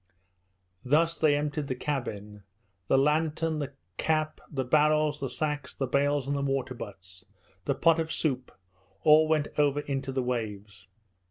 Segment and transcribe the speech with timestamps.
[0.83, 2.41] Thus they emptied the cabin.
[2.87, 7.23] The lantern, the cap, the barrels, the sacks, the bales, and the water butts,
[7.65, 8.51] the pot of soup,
[9.03, 10.87] all went over into the waves.